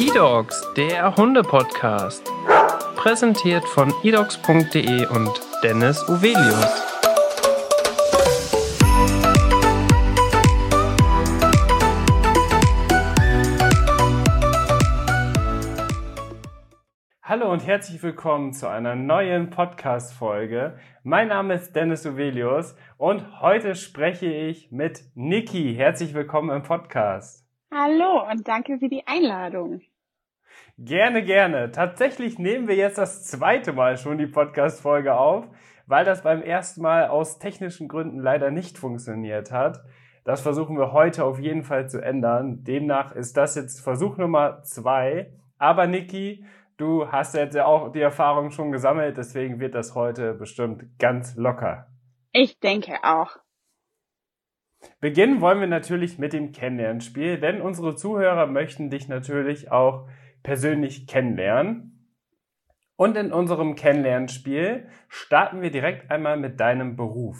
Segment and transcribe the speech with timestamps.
[0.00, 2.26] eDogs, der Hunde-Podcast.
[2.96, 5.30] Präsentiert von edogs.de und
[5.62, 6.86] Dennis Uvelius.
[17.22, 20.78] Hallo und herzlich willkommen zu einer neuen Podcast-Folge.
[21.02, 25.74] Mein Name ist Dennis Uvelius und heute spreche ich mit Niki.
[25.74, 27.46] Herzlich willkommen im Podcast.
[27.72, 29.82] Hallo und danke für die Einladung.
[30.82, 31.70] Gerne, gerne.
[31.72, 35.46] Tatsächlich nehmen wir jetzt das zweite Mal schon die Podcast-Folge auf,
[35.86, 39.84] weil das beim ersten Mal aus technischen Gründen leider nicht funktioniert hat.
[40.24, 42.64] Das versuchen wir heute auf jeden Fall zu ändern.
[42.64, 45.34] Demnach ist das jetzt Versuch Nummer zwei.
[45.58, 46.46] Aber Niki,
[46.78, 51.36] du hast jetzt ja auch die Erfahrung schon gesammelt, deswegen wird das heute bestimmt ganz
[51.36, 51.88] locker.
[52.32, 53.36] Ich denke auch.
[54.98, 60.08] Beginnen wollen wir natürlich mit dem Kennenlernspiel, denn unsere Zuhörer möchten dich natürlich auch
[60.42, 62.16] persönlich kennenlernen.
[62.96, 67.38] Und in unserem Kennenlernspiel starten wir direkt einmal mit deinem Beruf.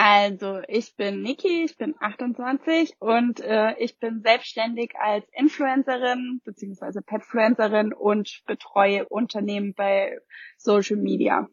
[0.00, 7.00] Also, ich bin Niki, ich bin 28 und äh, ich bin selbstständig als Influencerin bzw.
[7.04, 10.16] Petfluencerin und betreue Unternehmen bei
[10.56, 11.48] Social Media.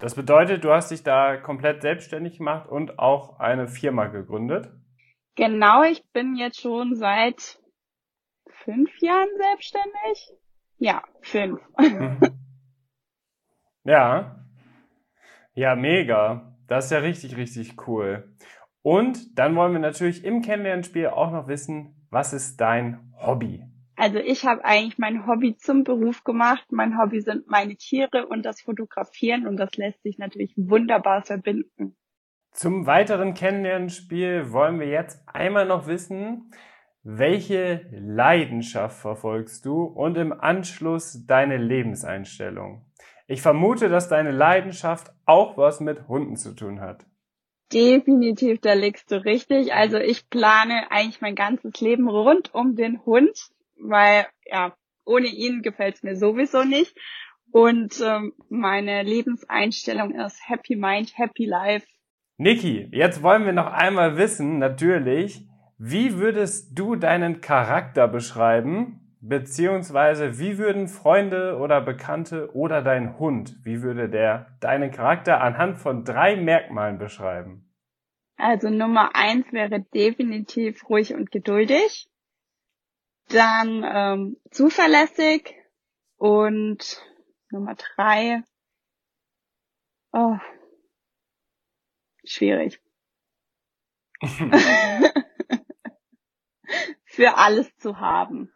[0.00, 4.70] Das bedeutet, du hast dich da komplett selbstständig gemacht und auch eine Firma gegründet?
[5.34, 7.58] Genau, ich bin jetzt schon seit
[8.64, 10.32] fünf Jahren selbstständig.
[10.78, 11.60] Ja, fünf.
[13.84, 14.44] ja.
[15.54, 16.56] Ja, mega.
[16.68, 18.36] Das ist ja richtig, richtig cool.
[18.82, 23.64] Und dann wollen wir natürlich im Kennenlernspiel auch noch wissen, was ist dein Hobby?
[23.96, 26.64] Also ich habe eigentlich mein Hobby zum Beruf gemacht.
[26.70, 31.96] Mein Hobby sind meine Tiere und das Fotografieren und das lässt sich natürlich wunderbar verbinden.
[32.52, 36.50] Zum weiteren Kennenlernspiel wollen wir jetzt einmal noch wissen,
[37.16, 42.84] welche Leidenschaft verfolgst du und im Anschluss deine Lebenseinstellung?
[43.26, 47.06] Ich vermute, dass deine Leidenschaft auch was mit Hunden zu tun hat.
[47.72, 49.74] Definitiv, da liegst du richtig.
[49.74, 53.50] Also ich plane eigentlich mein ganzes Leben rund um den Hund
[53.80, 54.74] weil ja,
[55.04, 56.96] ohne ihn gefällt's mir sowieso nicht.
[57.50, 61.86] Und ähm, meine Lebenseinstellung ist Happy Mind, Happy Life.
[62.36, 65.47] Niki, jetzt wollen wir noch einmal wissen, natürlich,
[65.78, 69.16] wie würdest du deinen Charakter beschreiben?
[69.20, 75.78] Beziehungsweise, wie würden Freunde oder Bekannte oder dein Hund, wie würde der deinen Charakter anhand
[75.78, 77.64] von drei Merkmalen beschreiben?
[78.36, 82.08] Also Nummer eins wäre definitiv ruhig und geduldig.
[83.28, 85.54] Dann ähm, zuverlässig
[86.16, 87.04] und
[87.50, 88.42] Nummer drei.
[90.12, 90.36] Oh,
[92.24, 92.80] schwierig.
[97.04, 98.50] Für alles zu haben.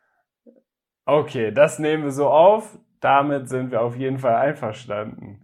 [1.04, 2.78] Okay, das nehmen wir so auf.
[3.00, 5.42] Damit sind wir auf jeden Fall einverstanden.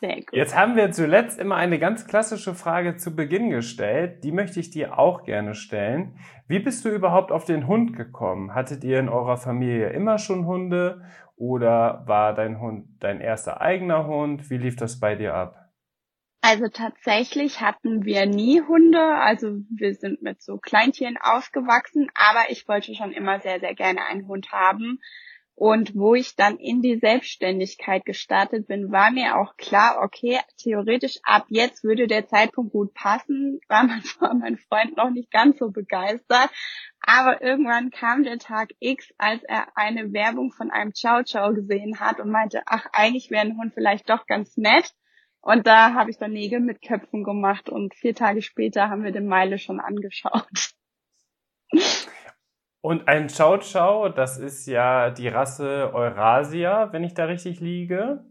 [0.00, 0.32] Sehr gut.
[0.32, 4.24] Jetzt haben wir zuletzt immer eine ganz klassische Frage zu Beginn gestellt.
[4.24, 6.16] Die möchte ich dir auch gerne stellen.
[6.48, 8.54] Wie bist du überhaupt auf den Hund gekommen?
[8.54, 11.02] Hattet ihr in eurer Familie immer schon Hunde
[11.36, 14.48] oder war dein Hund dein erster eigener Hund?
[14.48, 15.59] Wie lief das bei dir ab?
[16.42, 22.66] Also tatsächlich hatten wir nie Hunde, also wir sind mit so Kleintieren aufgewachsen, aber ich
[22.66, 25.00] wollte schon immer sehr, sehr gerne einen Hund haben.
[25.54, 31.18] Und wo ich dann in die Selbstständigkeit gestartet bin, war mir auch klar, okay, theoretisch
[31.22, 35.58] ab jetzt würde der Zeitpunkt gut passen, war mein, war mein Freund noch nicht ganz
[35.58, 36.48] so begeistert.
[37.02, 42.00] Aber irgendwann kam der Tag X, als er eine Werbung von einem Ciao Ciao gesehen
[42.00, 44.94] hat und meinte, ach, eigentlich wäre ein Hund vielleicht doch ganz nett.
[45.42, 49.12] Und da habe ich dann Nägel mit Köpfen gemacht und vier Tage später haben wir
[49.12, 50.74] den Meile schon angeschaut.
[52.82, 58.24] Und ein Chow Chow, das ist ja die Rasse Eurasia, wenn ich da richtig liege.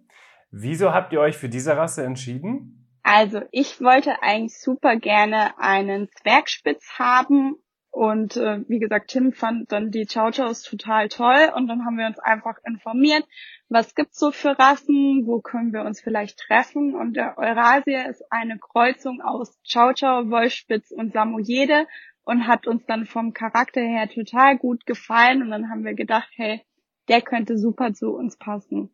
[0.52, 2.88] Wieso habt ihr euch für diese Rasse entschieden?
[3.04, 7.56] Also ich wollte eigentlich super gerne einen Zwergspitz haben
[7.92, 11.98] und äh, wie gesagt, Tim fand dann die Chow Chows total toll und dann haben
[11.98, 13.24] wir uns einfach informiert,
[13.70, 18.24] was gibt's so für Rassen, wo können wir uns vielleicht treffen und der Eurasia ist
[18.32, 21.88] eine Kreuzung aus Chow Chow, Wollspitz und Samoyede
[22.24, 26.30] und hat uns dann vom Charakter her total gut gefallen und dann haben wir gedacht,
[26.36, 26.62] hey,
[27.08, 28.90] der könnte super zu uns passen.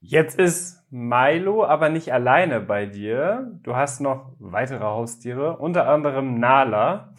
[0.00, 3.58] Jetzt ist Milo aber nicht alleine bei dir.
[3.62, 7.14] Du hast noch weitere Haustiere, unter anderem Nala.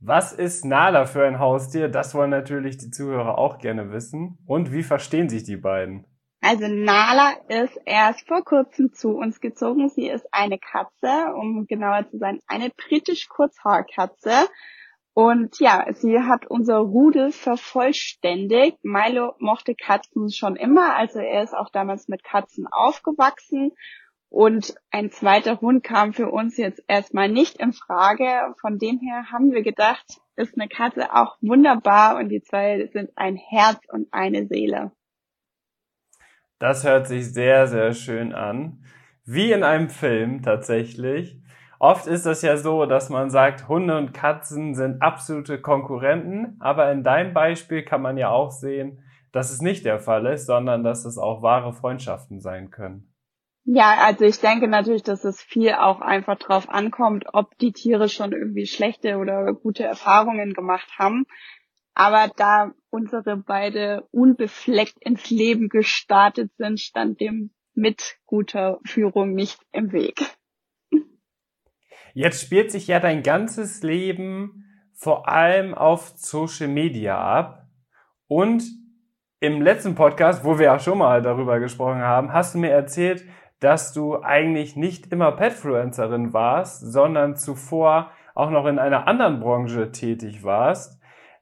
[0.00, 1.88] Was ist Nala für ein Haustier?
[1.88, 4.38] Das wollen natürlich die Zuhörer auch gerne wissen.
[4.46, 6.06] Und wie verstehen sich die beiden?
[6.40, 9.88] Also Nala ist erst vor kurzem zu uns gezogen.
[9.88, 14.46] Sie ist eine Katze, um genauer zu sein, eine britisch Kurzhaarkatze.
[15.14, 18.78] Und ja, sie hat unser Rudel vervollständigt.
[18.84, 23.72] Milo mochte Katzen schon immer, also er ist auch damals mit Katzen aufgewachsen.
[24.30, 28.54] Und ein zweiter Hund kam für uns jetzt erstmal nicht in Frage.
[28.60, 33.10] Von dem her haben wir gedacht, ist eine Katze auch wunderbar und die zwei sind
[33.16, 34.92] ein Herz und eine Seele.
[36.58, 38.84] Das hört sich sehr, sehr schön an.
[39.24, 41.40] Wie in einem Film tatsächlich.
[41.78, 46.90] Oft ist das ja so, dass man sagt, Hunde und Katzen sind absolute Konkurrenten, aber
[46.90, 50.82] in deinem Beispiel kann man ja auch sehen, dass es nicht der Fall ist, sondern
[50.82, 53.07] dass es auch wahre Freundschaften sein können.
[53.70, 58.08] Ja, also ich denke natürlich, dass es viel auch einfach drauf ankommt, ob die Tiere
[58.08, 61.26] schon irgendwie schlechte oder gute Erfahrungen gemacht haben.
[61.92, 69.60] Aber da unsere beide unbefleckt ins Leben gestartet sind, stand dem mit guter Führung nicht
[69.72, 70.18] im Weg.
[72.14, 74.64] Jetzt spielt sich ja dein ganzes Leben
[74.94, 77.68] vor allem auf Social Media ab.
[78.28, 78.64] Und
[79.40, 83.26] im letzten Podcast, wo wir ja schon mal darüber gesprochen haben, hast du mir erzählt,
[83.60, 89.90] dass du eigentlich nicht immer Petfluencerin warst, sondern zuvor auch noch in einer anderen Branche
[89.90, 91.00] tätig warst.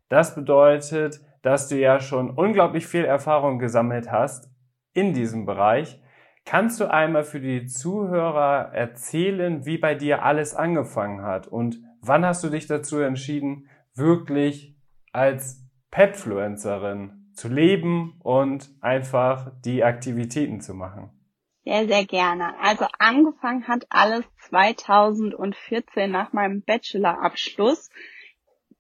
[0.09, 4.51] Das bedeutet, dass du ja schon unglaublich viel Erfahrung gesammelt hast
[4.95, 6.01] in diesem Bereich.
[6.45, 12.25] Kannst du einmal für die Zuhörer erzählen, wie bei dir alles angefangen hat und wann
[12.25, 14.77] hast du dich dazu entschieden, wirklich
[15.13, 21.16] als Petfluencerin zu leben und einfach die Aktivitäten zu machen?
[21.67, 22.57] Sehr, sehr gerne.
[22.61, 27.91] Also angefangen hat alles 2014 nach meinem Bachelorabschluss.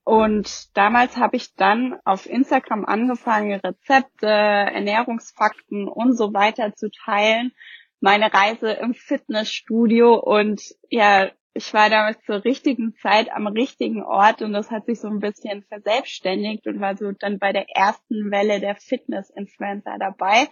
[0.05, 7.51] Und damals habe ich dann auf Instagram angefangen, Rezepte, Ernährungsfakten und so weiter zu teilen.
[7.99, 14.43] Meine Reise im Fitnessstudio und ja, ich war damals zur richtigen Zeit am richtigen Ort
[14.43, 18.31] und das hat sich so ein bisschen verselbstständigt und war so dann bei der ersten
[18.31, 20.47] Welle der Fitness-Influencer dabei.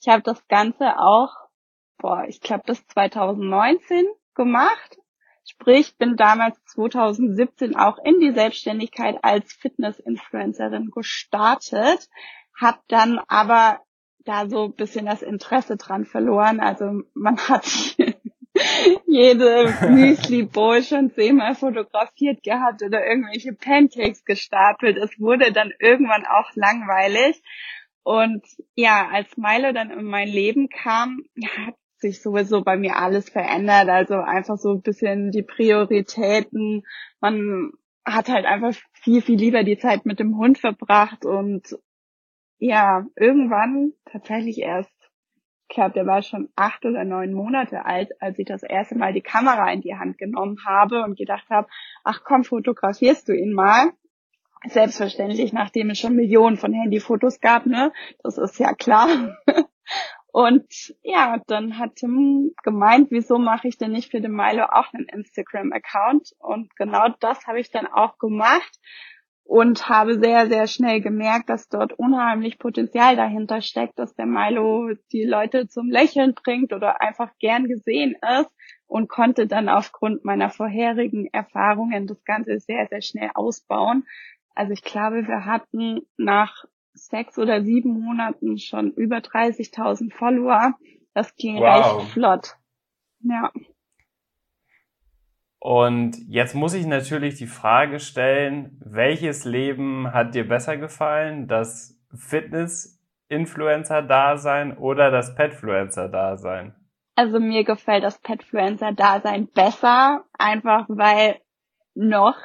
[0.00, 1.43] Ich habe das Ganze auch,
[2.04, 4.98] boah, ich glaube das 2019 gemacht
[5.46, 12.08] Sprich, bin damals 2017 auch in die Selbstständigkeit als Fitness-Influencerin gestartet,
[12.58, 13.80] habe dann aber
[14.24, 16.60] da so bisschen das Interesse dran verloren.
[16.60, 17.66] Also man hat
[19.06, 24.96] jede Müsli-Bowl schon zehnmal fotografiert gehabt oder irgendwelche Pancakes gestapelt.
[24.96, 27.42] Es wurde dann irgendwann auch langweilig.
[28.02, 31.24] Und ja, als Milo dann in mein Leben kam,
[31.66, 31.74] hat
[32.04, 33.88] sich sowieso bei mir alles verändert.
[33.88, 36.82] Also einfach so ein bisschen die Prioritäten.
[37.20, 37.72] Man
[38.04, 41.74] hat halt einfach viel, viel lieber die Zeit mit dem Hund verbracht und
[42.58, 44.92] ja, irgendwann tatsächlich erst,
[45.68, 49.14] ich glaube, der war schon acht oder neun Monate alt, als ich das erste Mal
[49.14, 51.68] die Kamera in die Hand genommen habe und gedacht habe,
[52.04, 53.92] ach komm, fotografierst du ihn mal.
[54.66, 57.92] Selbstverständlich, nachdem es schon Millionen von Handyfotos gab, ne?
[58.22, 59.08] Das ist ja klar.
[60.34, 64.92] Und ja, dann hat Tim gemeint, wieso mache ich denn nicht für den Milo auch
[64.92, 66.32] einen Instagram-Account?
[66.40, 68.80] Und genau das habe ich dann auch gemacht
[69.44, 74.90] und habe sehr, sehr schnell gemerkt, dass dort unheimlich Potenzial dahinter steckt, dass der Milo
[75.12, 78.50] die Leute zum Lächeln bringt oder einfach gern gesehen ist
[78.88, 84.04] und konnte dann aufgrund meiner vorherigen Erfahrungen das Ganze sehr, sehr schnell ausbauen.
[84.56, 90.74] Also ich glaube, wir hatten nach sechs oder sieben Monaten schon über 30.000 Follower.
[91.12, 91.98] Das ging wow.
[91.98, 92.56] recht flott.
[93.20, 93.52] Ja.
[95.58, 101.48] Und jetzt muss ich natürlich die Frage stellen, welches Leben hat dir besser gefallen?
[101.48, 106.74] Das Fitness-Influencer-Dasein oder das Petfluencer-Dasein?
[107.16, 111.40] Also mir gefällt das Petfluencer-Dasein besser, einfach weil
[111.94, 112.36] noch,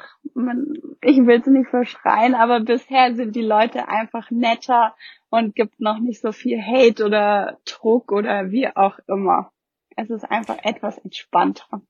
[1.02, 4.94] ich will es nicht verschreien, aber bisher sind die Leute einfach netter
[5.28, 9.52] und gibt noch nicht so viel Hate oder Druck oder wie auch immer.
[9.96, 11.82] Es ist einfach etwas entspannter.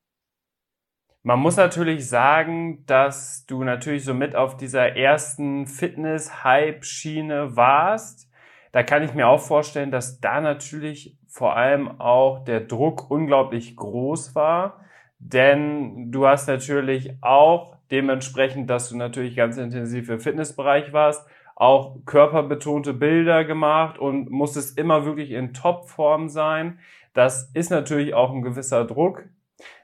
[1.22, 8.30] Man muss natürlich sagen, dass du natürlich so mit auf dieser ersten Fitness-Hype-Schiene warst.
[8.72, 13.76] Da kann ich mir auch vorstellen, dass da natürlich vor allem auch der Druck unglaublich
[13.76, 14.80] groß war
[15.20, 21.98] denn du hast natürlich auch dementsprechend, dass du natürlich ganz intensiv im Fitnessbereich warst, auch
[22.06, 26.78] körperbetonte Bilder gemacht und musstest immer wirklich in Topform sein.
[27.12, 29.24] Das ist natürlich auch ein gewisser Druck.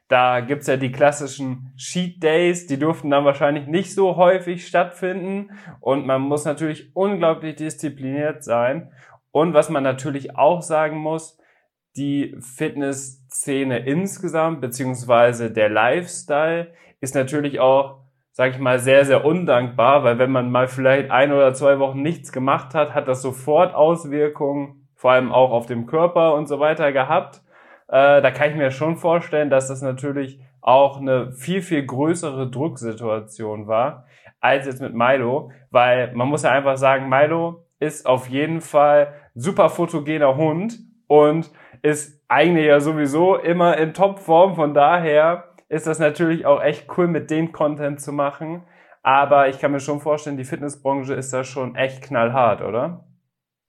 [0.09, 5.51] Da gibt's ja die klassischen Cheat Days, die durften dann wahrscheinlich nicht so häufig stattfinden
[5.81, 8.93] und man muss natürlich unglaublich diszipliniert sein.
[9.33, 11.39] Und was man natürlich auch sagen muss,
[11.97, 12.37] die
[13.37, 20.19] Fitnessszene insgesamt, beziehungsweise der Lifestyle, ist natürlich auch sag ich mal, sehr, sehr undankbar, weil
[20.19, 24.91] wenn man mal vielleicht ein oder zwei Wochen nichts gemacht hat, hat das sofort Auswirkungen,
[24.95, 27.41] vor allem auch auf dem Körper und so weiter gehabt.
[27.89, 32.51] Äh, da kann ich mir schon vorstellen, dass das natürlich auch eine viel, viel größere
[32.51, 34.05] Drucksituation war
[34.41, 39.15] als jetzt mit Milo, weil man muss ja einfach sagen, Milo ist auf jeden Fall
[39.35, 41.51] super fotogener Hund und
[41.87, 44.57] ist eigentlich ja sowieso immer in Topform.
[44.57, 48.65] Von daher ist das natürlich auch echt cool, mit dem Content zu machen.
[49.05, 53.05] Aber ich kann mir schon vorstellen, die Fitnessbranche ist da schon echt knallhart, oder?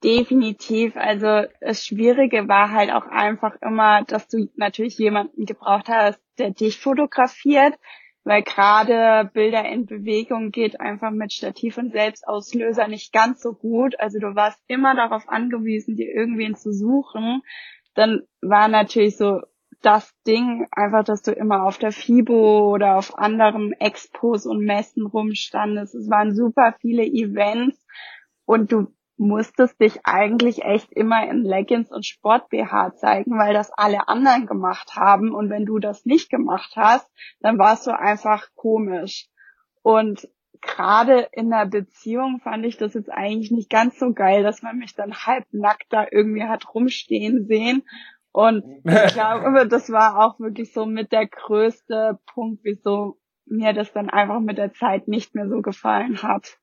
[0.04, 0.98] Definitiv.
[0.98, 6.52] Also das Schwierige war halt auch einfach immer, dass du natürlich jemanden gebraucht hast, der
[6.52, 7.76] dich fotografiert,
[8.24, 14.00] weil gerade Bilder in Bewegung geht einfach mit Stativ und Selbstauslöser nicht ganz so gut.
[14.00, 17.44] Also du warst immer darauf angewiesen, dir irgendwen zu suchen.
[17.98, 19.42] Dann war natürlich so
[19.82, 25.08] das Ding einfach, dass du immer auf der FIBO oder auf anderen Expos und Messen
[25.08, 25.96] rumstandest.
[25.96, 27.84] Es waren super viele Events
[28.46, 33.72] und du musstest dich eigentlich echt immer in Leggings und Sport BH zeigen, weil das
[33.72, 35.34] alle anderen gemacht haben.
[35.34, 39.28] Und wenn du das nicht gemacht hast, dann warst du einfach komisch.
[39.82, 40.30] Und
[40.62, 44.78] gerade in der Beziehung fand ich das jetzt eigentlich nicht ganz so geil, dass man
[44.78, 47.84] mich dann halbnackt da irgendwie hat rumstehen sehen.
[48.32, 48.84] Und ich
[49.14, 54.40] glaube, das war auch wirklich so mit der größte Punkt, wieso mir das dann einfach
[54.40, 56.58] mit der Zeit nicht mehr so gefallen hat.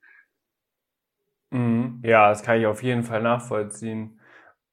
[1.51, 2.01] Mhm.
[2.05, 4.21] Ja, das kann ich auf jeden Fall nachvollziehen.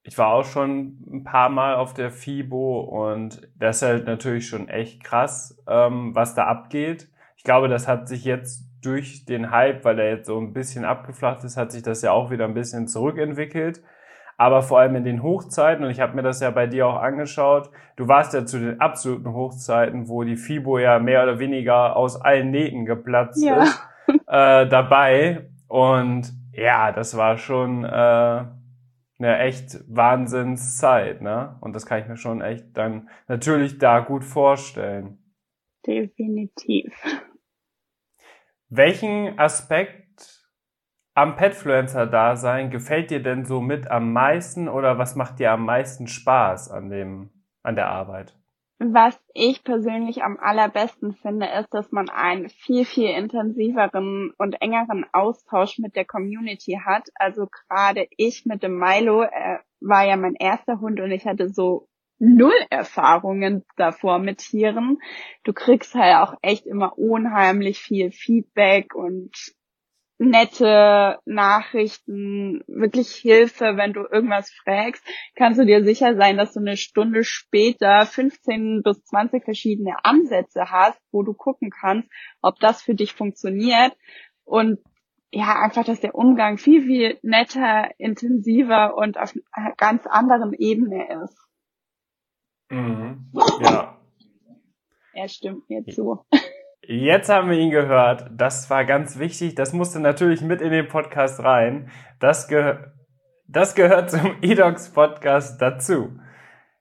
[0.04, 4.48] Ich war auch schon ein paar Mal auf der FIBO und das ist halt natürlich
[4.48, 7.10] schon echt krass, ähm, was da abgeht.
[7.38, 10.86] Ich glaube, das hat sich jetzt durch den Hype, weil er jetzt so ein bisschen
[10.86, 13.82] abgeflacht ist, hat sich das ja auch wieder ein bisschen zurückentwickelt.
[14.38, 17.00] Aber vor allem in den Hochzeiten, und ich habe mir das ja bei dir auch
[17.00, 21.96] angeschaut, du warst ja zu den absoluten Hochzeiten, wo die FIBO ja mehr oder weniger
[21.96, 23.62] aus allen Nähten geplatzt ja.
[23.62, 23.80] ist,
[24.28, 25.50] äh, dabei.
[25.68, 31.58] Und ja, das war schon äh, eine echt Wahnsinnszeit, ne?
[31.62, 35.20] Und das kann ich mir schon echt dann natürlich da gut vorstellen.
[35.86, 36.94] Definitiv.
[38.74, 40.48] Welchen Aspekt
[41.14, 46.08] am Petfluencer-Dasein gefällt dir denn so mit am meisten oder was macht dir am meisten
[46.08, 47.32] Spaß an dem,
[47.64, 48.34] an der Arbeit?
[48.80, 55.06] Was ich persönlich am allerbesten finde, ist, dass man einen viel, viel intensiveren und engeren
[55.12, 57.10] Austausch mit der Community hat.
[57.16, 61.50] Also gerade ich mit dem Milo, er war ja mein erster Hund und ich hatte
[61.50, 61.90] so
[62.22, 65.00] null Erfahrungen davor mit Tieren.
[65.44, 69.32] Du kriegst halt auch echt immer unheimlich viel Feedback und
[70.20, 75.04] nette Nachrichten, wirklich Hilfe, wenn du irgendwas fragst,
[75.36, 80.70] kannst du dir sicher sein, dass du eine Stunde später 15 bis 20 verschiedene Ansätze
[80.70, 82.08] hast, wo du gucken kannst,
[82.44, 83.98] ob das für dich funktioniert.
[84.44, 84.78] Und
[85.32, 91.24] ja, einfach, dass der Umgang viel, viel netter, intensiver und auf einer ganz anderen Ebene
[91.24, 91.51] ist.
[92.72, 93.32] Mhm.
[93.62, 93.98] Ja.
[95.14, 96.26] Er stimmt mir zu.
[96.88, 98.30] Jetzt haben wir ihn gehört.
[98.32, 99.56] Das war ganz wichtig.
[99.56, 101.92] Das musste natürlich mit in den Podcast rein.
[102.20, 102.78] Das, ge
[103.48, 106.18] das gehört zum eDocs Podcast dazu.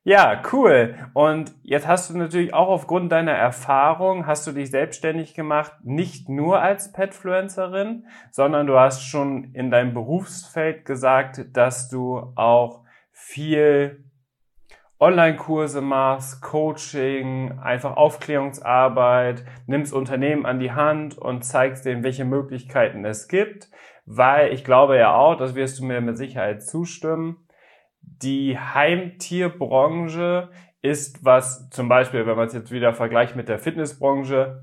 [0.02, 0.94] Ja, cool.
[1.12, 6.30] Und jetzt hast du natürlich auch aufgrund deiner Erfahrung, hast du dich selbstständig gemacht, nicht
[6.30, 14.09] nur als Petfluencerin, sondern du hast schon in deinem Berufsfeld gesagt, dass du auch viel
[15.00, 23.04] Online-Kurse machst, Coaching, einfach Aufklärungsarbeit, nimmst Unternehmen an die Hand und zeigst denen, welche Möglichkeiten
[23.04, 23.70] es gibt,
[24.04, 27.48] weil ich glaube ja auch, das wirst du mir mit Sicherheit zustimmen,
[28.02, 30.50] die Heimtierbranche
[30.82, 34.62] ist was zum Beispiel, wenn man es jetzt wieder vergleicht mit der Fitnessbranche,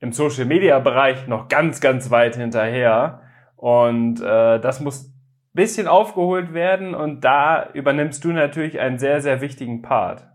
[0.00, 3.20] im Social-Media-Bereich noch ganz, ganz weit hinterher.
[3.56, 5.09] Und äh, das muss
[5.52, 10.26] bisschen aufgeholt werden und da übernimmst du natürlich einen sehr, sehr wichtigen Part.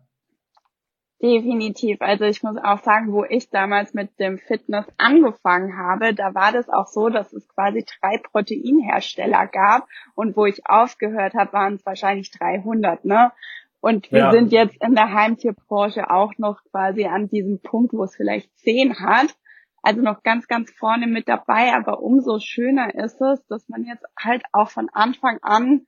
[1.22, 2.02] Definitiv.
[2.02, 6.52] Also ich muss auch sagen, wo ich damals mit dem Fitness angefangen habe, da war
[6.52, 11.76] das auch so, dass es quasi drei Proteinhersteller gab und wo ich aufgehört habe, waren
[11.76, 13.32] es wahrscheinlich 300, ne?
[13.80, 14.32] Und wir ja.
[14.32, 19.00] sind jetzt in der Heimtierbranche auch noch quasi an diesem Punkt, wo es vielleicht zehn
[19.00, 19.36] hat
[19.86, 21.74] also noch ganz, ganz vorne mit dabei.
[21.76, 25.86] Aber umso schöner ist es, dass man jetzt halt auch von Anfang an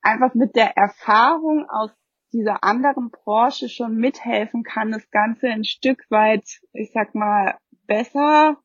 [0.00, 1.90] einfach mit der Erfahrung aus
[2.32, 8.58] dieser anderen Branche schon mithelfen kann, das Ganze ein Stück weit, ich sag mal, besser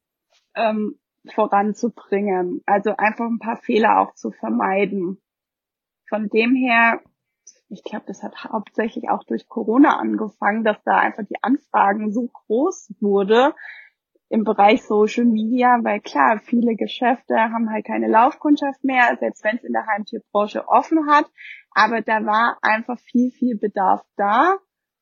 [0.54, 1.00] ähm,
[1.34, 2.62] voranzubringen.
[2.68, 5.20] Also einfach ein paar Fehler auch zu vermeiden.
[6.08, 7.02] Von dem her,
[7.70, 12.28] ich glaube, das hat hauptsächlich auch durch Corona angefangen, dass da einfach die Anfragen so
[12.28, 13.56] groß wurde,
[14.32, 19.58] im Bereich Social Media, weil klar, viele Geschäfte haben halt keine Laufkundschaft mehr, selbst wenn
[19.58, 21.26] es in der Heimtierbranche offen hat.
[21.72, 24.56] Aber da war einfach viel, viel Bedarf da.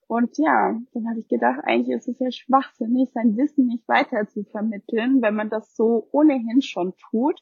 [0.07, 4.27] Und ja, dann habe ich gedacht, eigentlich ist es ja schwachsinnig, sein Wissen nicht weiter
[4.27, 7.39] zu vermitteln, wenn man das so ohnehin schon tut.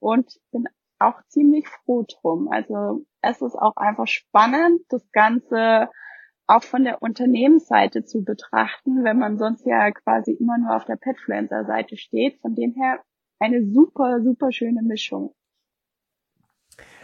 [0.00, 0.64] Und bin
[0.98, 2.48] auch ziemlich froh drum.
[2.50, 5.88] Also es ist auch einfach spannend, das Ganze
[6.50, 10.96] auch von der Unternehmensseite zu betrachten, wenn man sonst ja quasi immer nur auf der
[10.96, 12.40] Petfluencer-Seite steht.
[12.40, 12.98] Von dem her
[13.38, 15.32] eine super, super schöne Mischung.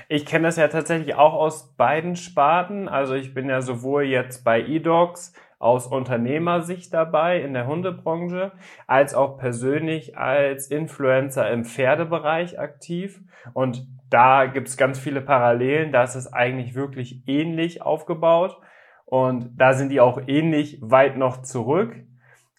[0.08, 2.88] Ich kenne das ja tatsächlich auch aus beiden Sparten.
[2.88, 8.52] Also ich bin ja sowohl jetzt bei eDogs aus Unternehmersicht dabei in der Hundebranche,
[8.86, 13.20] als auch persönlich als Influencer im Pferdebereich aktiv.
[13.54, 15.92] Und da gibt es ganz viele Parallelen.
[15.92, 18.60] Da ist es eigentlich wirklich ähnlich aufgebaut.
[19.06, 21.94] Und da sind die auch ähnlich weit noch zurück.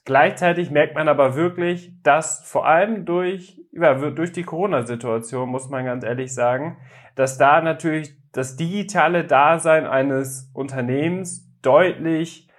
[0.05, 5.83] Gleichzeitig merkt man aber wirklich, dass vor allem durch, ja, durch die Corona-Situation, muss man
[5.83, 6.77] ganz ehrlich sagen,
[7.15, 12.49] dass da natürlich das digitale Dasein eines Unternehmens deutlich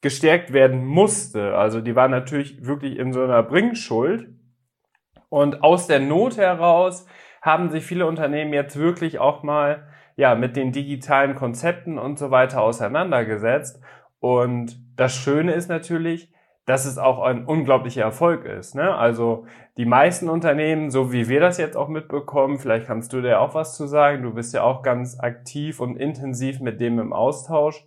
[0.00, 1.56] gestärkt werden musste.
[1.56, 4.28] Also die war natürlich wirklich in so einer Bringschuld.
[5.28, 7.06] Und aus der Not heraus
[7.42, 12.30] haben sich viele Unternehmen jetzt wirklich auch mal ja, mit den digitalen Konzepten und so
[12.30, 13.80] weiter auseinandergesetzt.
[14.20, 16.32] Und das Schöne ist natürlich,
[16.66, 18.74] dass es auch ein unglaublicher Erfolg ist.
[18.74, 18.94] Ne?
[18.94, 23.40] Also die meisten Unternehmen, so wie wir das jetzt auch mitbekommen, vielleicht kannst du dir
[23.40, 27.12] auch was zu sagen, du bist ja auch ganz aktiv und intensiv mit dem im
[27.12, 27.86] Austausch,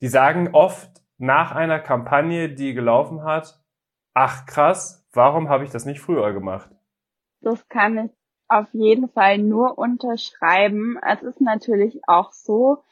[0.00, 3.60] die sagen oft nach einer Kampagne, die gelaufen hat,
[4.12, 6.70] ach krass, warum habe ich das nicht früher gemacht?
[7.42, 10.98] Das kann ich auf jeden Fall nur unterschreiben.
[11.02, 12.82] Es ist natürlich auch so,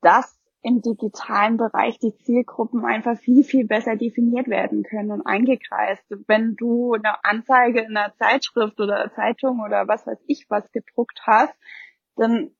[0.00, 6.02] dass im digitalen Bereich die Zielgruppen einfach viel, viel besser definiert werden können und eingekreist.
[6.26, 11.20] Wenn du eine Anzeige in einer Zeitschrift oder Zeitung oder was weiß ich was gedruckt
[11.24, 11.54] hast,
[12.16, 12.50] dann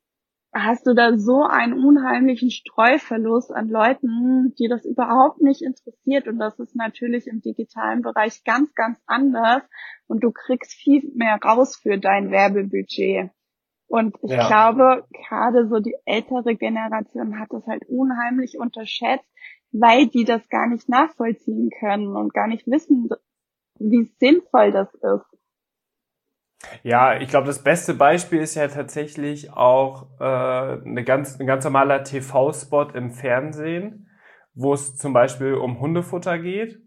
[0.65, 6.27] hast du da so einen unheimlichen Streuverlust an Leuten, die das überhaupt nicht interessiert.
[6.27, 9.63] Und das ist natürlich im digitalen Bereich ganz, ganz anders.
[10.07, 13.31] Und du kriegst viel mehr raus für dein Werbebudget.
[13.89, 14.49] Und ich ja.
[14.49, 19.31] glaube, gerade so die ältere Generation hat das halt unheimlich unterschätzt,
[19.71, 23.09] weil die das gar nicht nachvollziehen können und gar nicht wissen,
[23.79, 25.36] wie sinnvoll das ist.
[26.83, 31.65] Ja, ich glaube, das beste Beispiel ist ja tatsächlich auch äh, eine ganz, ein ganz
[31.65, 34.09] normaler TV-Spot im Fernsehen,
[34.55, 36.81] wo es zum Beispiel um Hundefutter geht.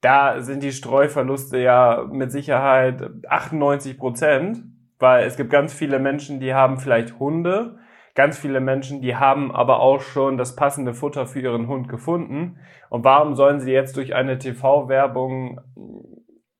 [0.00, 4.62] Da sind die Streuverluste ja mit Sicherheit 98 Prozent,
[4.98, 7.78] weil es gibt ganz viele Menschen, die haben vielleicht Hunde,
[8.14, 12.58] ganz viele Menschen, die haben aber auch schon das passende Futter für ihren Hund gefunden.
[12.90, 15.60] Und warum sollen sie jetzt durch eine TV-Werbung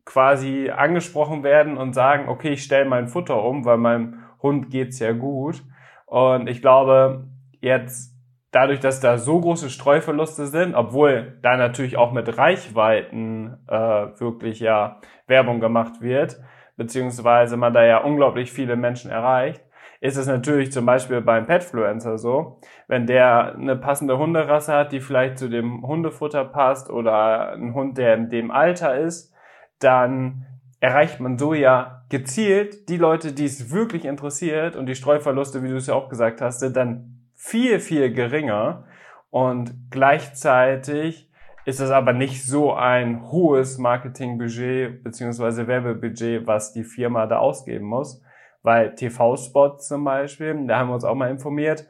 [0.05, 4.99] quasi angesprochen werden und sagen, okay, ich stelle mein Futter um, weil meinem Hund geht's
[4.99, 5.63] ja gut.
[6.07, 7.27] Und ich glaube,
[7.61, 8.15] jetzt
[8.51, 14.61] dadurch, dass da so große Streuverluste sind, obwohl da natürlich auch mit Reichweiten äh, wirklich
[14.61, 16.41] ja Werbung gemacht wird,
[16.77, 19.63] beziehungsweise man da ja unglaublich viele Menschen erreicht,
[20.01, 25.01] ist es natürlich zum Beispiel beim Petfluencer so, wenn der eine passende Hunderasse hat, die
[25.01, 29.34] vielleicht zu dem Hundefutter passt oder ein Hund, der in dem Alter ist,
[29.79, 30.47] dann
[30.81, 35.69] erreicht man so ja gezielt die Leute, die es wirklich interessiert und die Streuverluste, wie
[35.69, 38.85] du es ja auch gesagt hast, sind dann viel, viel geringer
[39.31, 41.31] und gleichzeitig
[41.65, 47.87] ist es aber nicht so ein hohes Marketingbudget beziehungsweise Werbebudget, was die Firma da ausgeben
[47.87, 48.23] muss,
[48.63, 51.87] weil TV-Spots zum Beispiel, da haben wir uns auch mal informiert,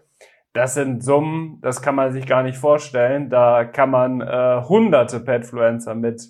[0.54, 3.28] das sind Summen, das kann man sich gar nicht vorstellen.
[3.28, 6.22] Da kann man äh, hunderte Petfluencer mit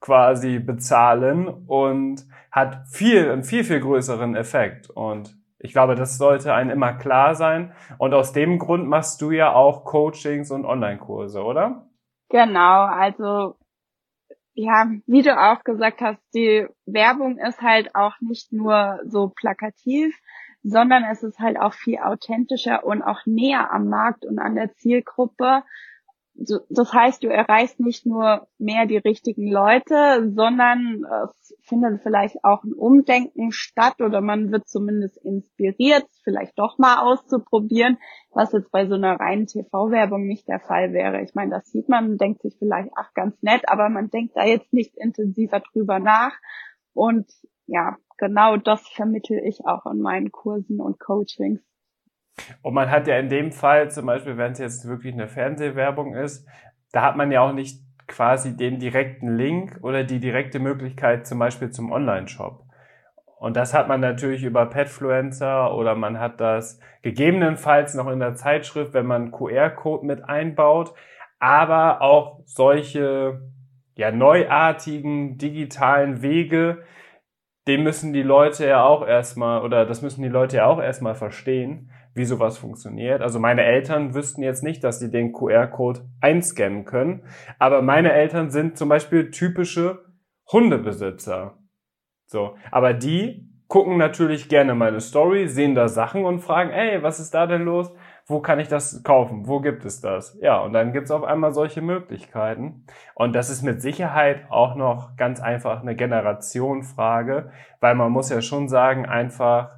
[0.00, 4.90] quasi bezahlen und hat viel, einen viel, viel größeren Effekt.
[4.90, 7.72] Und ich glaube, das sollte einem immer klar sein.
[7.98, 11.88] Und aus dem Grund machst du ja auch Coachings und Online-Kurse, oder?
[12.28, 13.56] Genau, also
[14.54, 20.18] ja, wie du auch gesagt hast, die Werbung ist halt auch nicht nur so plakativ,
[20.64, 24.74] sondern es ist halt auch viel authentischer und auch näher am Markt und an der
[24.74, 25.62] Zielgruppe
[26.38, 32.62] das heißt, du erreichst nicht nur mehr die richtigen Leute, sondern es findet vielleicht auch
[32.62, 37.98] ein Umdenken statt oder man wird zumindest inspiriert, vielleicht doch mal auszuprobieren,
[38.30, 41.22] was jetzt bei so einer reinen TV-Werbung nicht der Fall wäre.
[41.22, 44.44] Ich meine, das sieht man, denkt sich vielleicht, ach, ganz nett, aber man denkt da
[44.44, 46.36] jetzt nicht intensiver drüber nach.
[46.94, 47.26] Und
[47.66, 51.67] ja, genau das vermittel ich auch in meinen Kursen und Coachings.
[52.62, 56.14] Und man hat ja in dem Fall, zum Beispiel, wenn es jetzt wirklich eine Fernsehwerbung
[56.14, 56.46] ist,
[56.92, 61.38] da hat man ja auch nicht quasi den direkten Link oder die direkte Möglichkeit zum
[61.38, 62.64] Beispiel zum Online-Shop.
[63.38, 68.34] Und das hat man natürlich über Petfluencer oder man hat das gegebenenfalls noch in der
[68.34, 70.92] Zeitschrift, wenn man QR-Code mit einbaut.
[71.38, 73.40] Aber auch solche
[73.94, 76.82] ja, neuartigen digitalen Wege,
[77.68, 81.14] den müssen die Leute ja auch erstmal, oder das müssen die Leute ja auch erstmal
[81.14, 83.22] verstehen, wie sowas funktioniert.
[83.22, 87.24] Also meine Eltern wüssten jetzt nicht, dass sie den QR-Code einscannen können.
[87.58, 90.04] Aber meine Eltern sind zum Beispiel typische
[90.50, 91.58] Hundebesitzer.
[92.26, 92.56] So.
[92.70, 97.34] Aber die gucken natürlich gerne meine Story, sehen da Sachen und fragen, ey, was ist
[97.34, 97.92] da denn los?
[98.26, 99.46] Wo kann ich das kaufen?
[99.46, 100.38] Wo gibt es das?
[100.42, 102.84] Ja, und dann gibt's auf einmal solche Möglichkeiten.
[103.14, 108.42] Und das ist mit Sicherheit auch noch ganz einfach eine Generationfrage, weil man muss ja
[108.42, 109.77] schon sagen, einfach,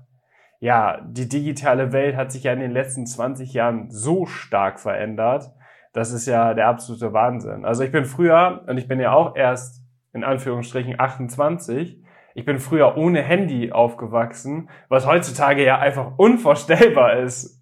[0.60, 5.50] ja, die digitale Welt hat sich ja in den letzten 20 Jahren so stark verändert.
[5.92, 7.64] Das ist ja der absolute Wahnsinn.
[7.64, 12.02] Also ich bin früher, und ich bin ja auch erst in Anführungsstrichen 28,
[12.34, 17.60] ich bin früher ohne Handy aufgewachsen, was heutzutage ja einfach unvorstellbar ist.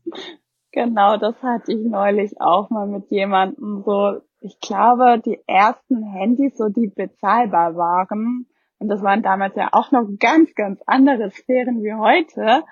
[0.72, 4.20] Genau, das hatte ich neulich auch mal mit jemandem so.
[4.40, 8.46] Ich glaube, die ersten Handys, so die bezahlbar waren,
[8.78, 12.64] und das waren damals ja auch noch ganz, ganz andere Sphären wie heute.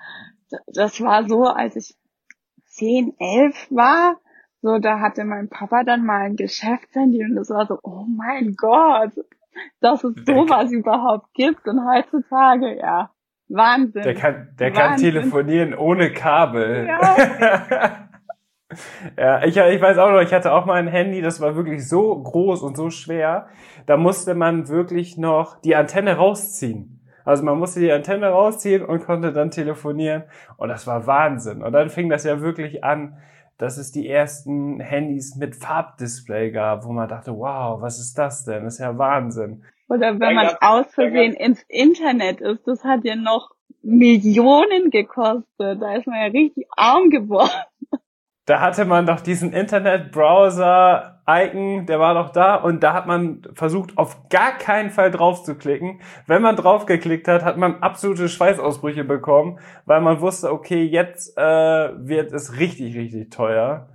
[0.67, 1.95] Das war so, als ich
[2.65, 4.17] zehn, elf war,
[4.61, 8.55] so, da hatte mein Papa dann mal ein Geschäftshandy und das war so, oh mein
[8.55, 9.11] Gott,
[9.81, 13.11] dass es sowas überhaupt gibt und heutzutage, ja,
[13.49, 14.03] Wahnsinn.
[14.03, 14.83] Der kann, der Wahnsinn.
[14.83, 16.87] kann telefonieren ohne Kabel.
[16.87, 18.06] Ja.
[19.17, 21.87] ja, ich, ich weiß auch noch, ich hatte auch mal ein Handy, das war wirklich
[21.87, 23.47] so groß und so schwer.
[23.85, 26.97] Da musste man wirklich noch die Antenne rausziehen.
[27.25, 30.23] Also man musste die Antenne rausziehen und konnte dann telefonieren.
[30.55, 31.61] Und das war Wahnsinn.
[31.61, 33.17] Und dann fing das ja wirklich an,
[33.57, 38.45] dass es die ersten Handys mit Farbdisplay gab, wo man dachte, wow, was ist das
[38.45, 38.63] denn?
[38.63, 39.63] Das ist ja Wahnsinn.
[39.89, 45.81] Oder wenn man aus Versehen ins Internet ist, das hat ja noch Millionen gekostet.
[45.81, 47.51] Da ist man ja richtig arm geworden.
[48.47, 53.97] Da hatte man doch diesen Internet-Browser-Icon, der war doch da und da hat man versucht,
[53.97, 55.99] auf gar keinen Fall drauf zu klicken.
[56.27, 61.41] Wenn man draufgeklickt hat, hat man absolute Schweißausbrüche bekommen, weil man wusste, okay, jetzt äh,
[61.41, 63.89] wird es richtig, richtig teuer.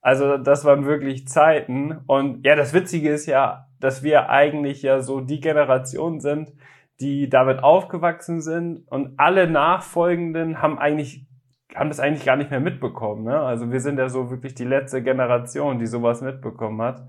[0.00, 1.98] Also das waren wirklich Zeiten.
[2.06, 6.54] Und ja, das Witzige ist ja, dass wir eigentlich ja so die Generation sind,
[6.98, 11.27] die damit aufgewachsen sind und alle Nachfolgenden haben eigentlich
[11.74, 13.24] haben das eigentlich gar nicht mehr mitbekommen.
[13.24, 13.38] Ne?
[13.38, 17.06] Also wir sind ja so wirklich die letzte Generation, die sowas mitbekommen hat.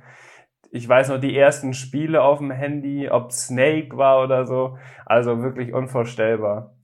[0.72, 4.78] Ich weiß noch die ersten Spiele auf dem Handy, ob Snake war oder so.
[5.06, 6.76] Also wirklich unvorstellbar.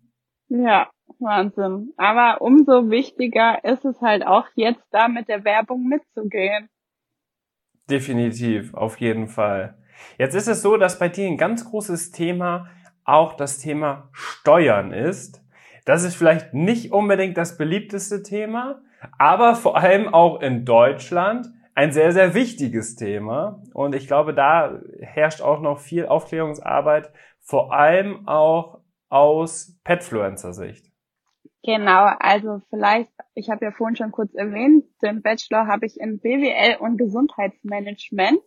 [0.48, 1.94] Ja, Wahnsinn.
[1.98, 6.70] Aber umso wichtiger ist es halt auch jetzt da mit der Werbung mitzugehen.
[7.90, 9.78] Definitiv, auf jeden Fall.
[10.18, 12.68] Jetzt ist es so, dass bei dir ein ganz großes Thema
[13.04, 15.45] auch das Thema Steuern ist.
[15.86, 18.82] Das ist vielleicht nicht unbedingt das beliebteste Thema,
[19.18, 23.62] aber vor allem auch in Deutschland ein sehr, sehr wichtiges Thema.
[23.74, 30.92] Und ich glaube, da herrscht auch noch viel Aufklärungsarbeit, vor allem auch aus Petfluencer-Sicht.
[31.64, 36.20] Genau, also vielleicht, ich habe ja vorhin schon kurz erwähnt, den Bachelor habe ich in
[36.20, 38.40] BWL und Gesundheitsmanagement.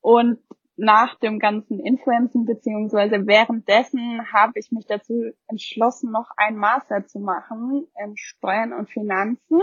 [0.00, 0.38] Und
[0.80, 7.20] nach dem ganzen Influencen beziehungsweise währenddessen habe ich mich dazu entschlossen, noch ein Master zu
[7.20, 9.60] machen in Steuern und Finanzen.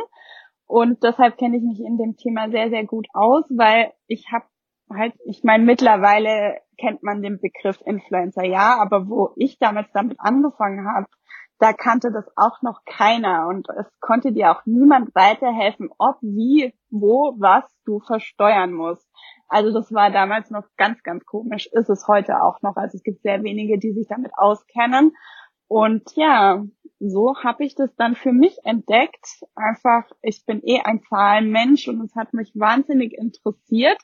[0.67, 4.45] Und deshalb kenne ich mich in dem Thema sehr, sehr gut aus, weil ich habe
[4.93, 10.17] halt, ich meine, mittlerweile kennt man den Begriff Influencer, ja, aber wo ich damals damit
[10.19, 11.07] angefangen habe,
[11.59, 16.73] da kannte das auch noch keiner und es konnte dir auch niemand weiterhelfen, ob, wie,
[16.91, 19.09] wo, was du versteuern musst.
[19.47, 22.75] Also das war damals noch ganz, ganz komisch, ist es heute auch noch.
[22.75, 25.13] Also es gibt sehr wenige, die sich damit auskennen.
[25.67, 26.63] Und ja,
[26.99, 29.25] so habe ich das dann für mich entdeckt.
[29.55, 34.01] Einfach, ich bin eh ein Zahlenmensch und es hat mich wahnsinnig interessiert.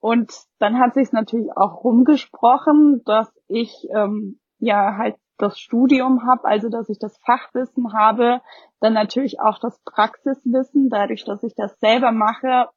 [0.00, 6.44] Und dann hat sich natürlich auch rumgesprochen, dass ich ähm, ja halt das Studium habe,
[6.44, 8.40] also dass ich das Fachwissen habe,
[8.80, 12.68] dann natürlich auch das Praxiswissen, dadurch, dass ich das selber mache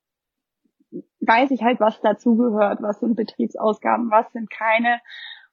[1.21, 4.99] weiß ich halt, was dazugehört, was sind Betriebsausgaben, was sind keine.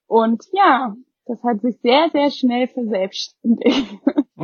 [0.07, 0.95] Und ja,
[1.27, 3.99] das hat sich sehr, sehr schnell verselbstständigt.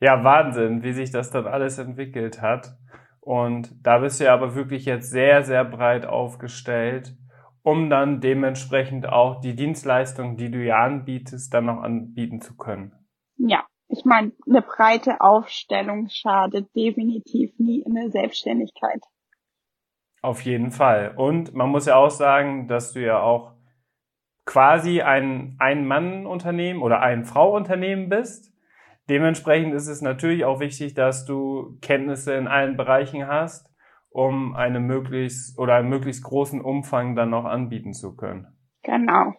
[0.00, 2.76] ja, Wahnsinn, wie sich das dann alles entwickelt hat.
[3.20, 7.14] Und da bist du ja aber wirklich jetzt sehr, sehr breit aufgestellt,
[7.62, 12.94] um dann dementsprechend auch die Dienstleistung, die du ja anbietest, dann noch anbieten zu können.
[13.36, 19.02] Ja, ich meine, eine breite Aufstellung schadet definitiv nie in der Selbstständigkeit.
[20.20, 21.14] Auf jeden Fall.
[21.16, 23.54] Und man muss ja auch sagen, dass du ja auch
[24.44, 28.52] quasi ein Ein-Mann-Unternehmen oder ein Frau-Unternehmen bist.
[29.08, 33.70] Dementsprechend ist es natürlich auch wichtig, dass du Kenntnisse in allen Bereichen hast,
[34.10, 38.46] um eine möglichst oder einen möglichst großen Umfang dann noch anbieten zu können.
[38.82, 39.34] Genau.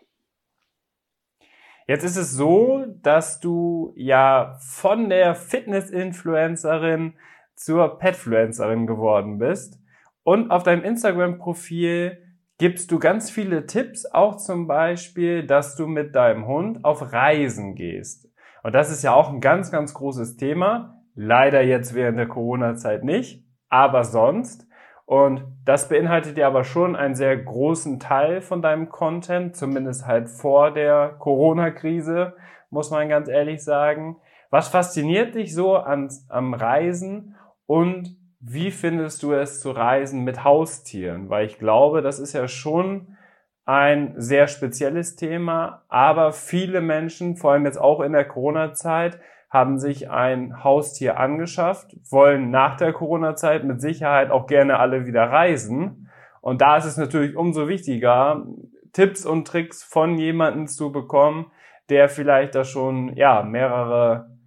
[1.90, 7.16] Jetzt ist es so, dass du ja von der Fitness-Influencerin
[7.56, 9.80] zur Petfluencerin geworden bist.
[10.22, 12.20] Und auf deinem Instagram-Profil
[12.60, 17.74] gibst du ganz viele Tipps, auch zum Beispiel, dass du mit deinem Hund auf Reisen
[17.74, 18.30] gehst.
[18.62, 21.02] Und das ist ja auch ein ganz, ganz großes Thema.
[21.16, 24.68] Leider jetzt während der Corona-Zeit nicht, aber sonst.
[25.10, 30.30] Und das beinhaltet ja aber schon einen sehr großen Teil von deinem Content, zumindest halt
[30.30, 32.36] vor der Corona-Krise,
[32.70, 34.18] muss man ganz ehrlich sagen.
[34.52, 40.44] Was fasziniert dich so ans, am Reisen und wie findest du es zu reisen mit
[40.44, 41.28] Haustieren?
[41.28, 43.18] Weil ich glaube, das ist ja schon
[43.66, 49.20] ein sehr spezielles Thema, aber viele Menschen, vor allem jetzt auch in der Corona-Zeit,
[49.50, 55.24] haben sich ein Haustier angeschafft, wollen nach der Corona-Zeit mit Sicherheit auch gerne alle wieder
[55.24, 56.10] reisen.
[56.42, 58.46] Und da ist es natürlich umso wichtiger,
[58.94, 61.52] Tipps und Tricks von jemandem zu bekommen,
[61.90, 64.38] der vielleicht da schon, ja, mehrere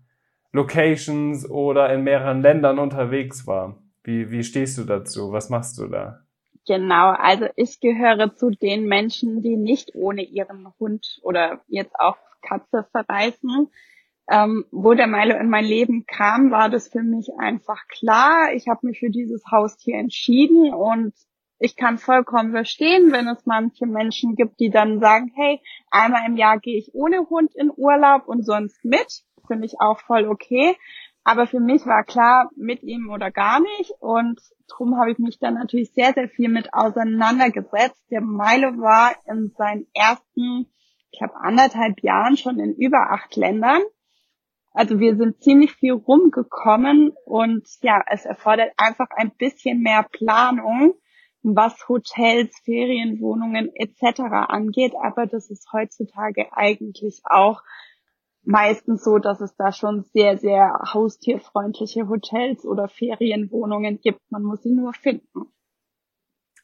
[0.53, 3.77] Locations oder in mehreren Ländern unterwegs war.
[4.05, 5.33] Wie, wie stehst du dazu?
[5.33, 6.21] Was machst du da?
[6.67, 12.17] Genau, also ich gehöre zu den Menschen, die nicht ohne ihren Hund oder jetzt auch
[12.41, 13.69] Katze verreisen.
[14.31, 18.55] Ähm, wo der Milo in mein Leben kam, war das für mich einfach klar.
[18.55, 21.13] Ich habe mich für dieses Haustier entschieden und
[21.59, 25.61] ich kann vollkommen verstehen, wenn es manche Menschen gibt, die dann sagen, hey,
[25.93, 29.23] einmal im Jahr gehe ich ohne Hund in Urlaub und sonst mit.
[29.47, 30.77] Finde ich auch voll okay.
[31.25, 33.93] Aber für mich war klar, mit ihm oder gar nicht.
[34.01, 38.11] Und darum habe ich mich dann natürlich sehr, sehr viel mit auseinandergesetzt.
[38.11, 40.67] Der Milo war in seinen ersten,
[41.13, 43.83] ich glaube, anderthalb Jahren schon in über acht Ländern.
[44.75, 50.95] Also wir sind ziemlich viel rumgekommen und ja, es erfordert einfach ein bisschen mehr Planung,
[51.43, 54.21] was Hotels, Ferienwohnungen etc.
[54.49, 54.95] angeht.
[55.03, 57.63] Aber das ist heutzutage eigentlich auch
[58.45, 64.21] meistens so, dass es da schon sehr, sehr haustierfreundliche Hotels oder Ferienwohnungen gibt.
[64.31, 65.53] Man muss sie nur finden.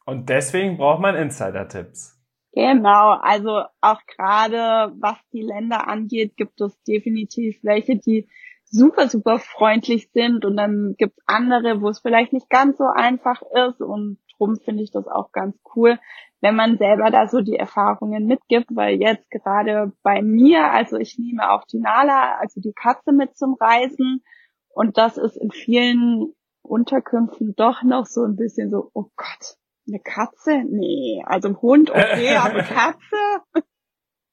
[0.06, 2.17] Und deswegen braucht man Insider-Tipps.
[2.52, 8.28] Genau, also auch gerade was die Länder angeht, gibt es definitiv welche, die
[8.70, 10.44] super, super freundlich sind.
[10.44, 13.80] Und dann gibt es andere, wo es vielleicht nicht ganz so einfach ist.
[13.80, 15.98] Und drum finde ich das auch ganz cool,
[16.40, 21.18] wenn man selber da so die Erfahrungen mitgibt, weil jetzt gerade bei mir, also ich
[21.18, 24.22] nehme auch die Nala, also die Katze mit zum Reisen.
[24.70, 29.57] Und das ist in vielen Unterkünften doch noch so ein bisschen so, oh Gott,
[29.88, 30.62] eine Katze?
[30.68, 32.98] Nee, also ein Hund, okay, aber Katze?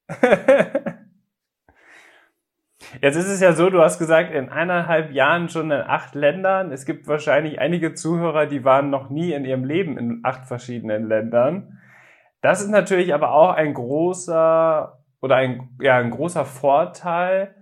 [3.01, 6.71] Jetzt ist es ja so, du hast gesagt, in eineinhalb Jahren schon in acht Ländern.
[6.71, 11.07] Es gibt wahrscheinlich einige Zuhörer, die waren noch nie in ihrem Leben in acht verschiedenen
[11.07, 11.79] Ländern.
[12.41, 17.55] Das ist natürlich aber auch ein großer oder ein, ja, ein großer Vorteil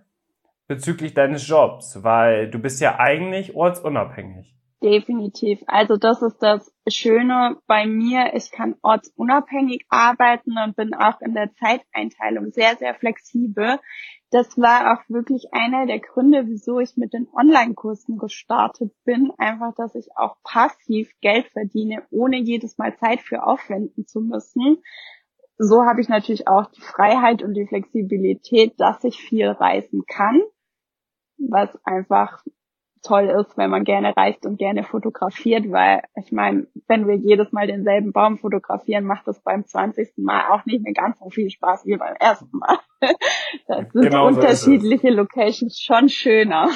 [0.67, 4.55] bezüglich deines Jobs, weil du bist ja eigentlich ortsunabhängig.
[4.81, 5.61] Definitiv.
[5.67, 8.33] Also das ist das Schöne bei mir.
[8.33, 13.79] Ich kann ortsunabhängig arbeiten und bin auch in der Zeiteinteilung sehr, sehr flexibel.
[14.31, 19.31] Das war auch wirklich einer der Gründe, wieso ich mit den Online-Kursen gestartet bin.
[19.37, 24.83] Einfach, dass ich auch passiv Geld verdiene, ohne jedes Mal Zeit für aufwenden zu müssen.
[25.57, 30.41] So habe ich natürlich auch die Freiheit und die Flexibilität, dass ich viel reisen kann,
[31.37, 32.43] was einfach
[33.03, 37.51] toll ist, wenn man gerne reist und gerne fotografiert, weil ich meine, wenn wir jedes
[37.51, 40.13] Mal denselben Baum fotografieren, macht das beim 20.
[40.17, 42.79] Mal auch nicht mehr ganz so viel Spaß wie beim ersten Mal.
[43.67, 46.69] Das sind genau unterschiedliche so Locations schon schöner.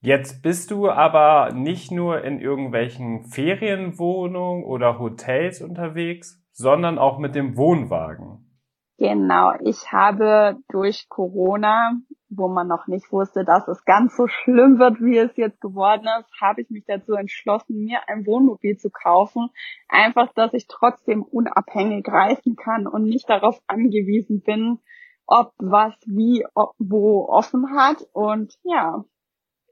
[0.00, 7.36] Jetzt bist du aber nicht nur in irgendwelchen Ferienwohnungen oder Hotels unterwegs, sondern auch mit
[7.36, 8.52] dem Wohnwagen.
[8.98, 11.92] Genau, ich habe durch Corona
[12.34, 16.06] wo man noch nicht wusste, dass es ganz so schlimm wird, wie es jetzt geworden
[16.20, 19.50] ist, habe ich mich dazu entschlossen, mir ein Wohnmobil zu kaufen.
[19.88, 24.78] Einfach, dass ich trotzdem unabhängig reisen kann und nicht darauf angewiesen bin,
[25.26, 28.06] ob was wie ob, wo offen hat.
[28.12, 29.04] Und ja,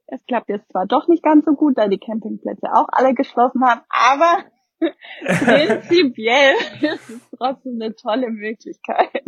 [0.07, 3.65] es klappt jetzt zwar doch nicht ganz so gut, da die Campingplätze auch alle geschlossen
[3.65, 4.45] haben, aber
[5.25, 9.25] prinzipiell ist es trotzdem eine tolle Möglichkeit.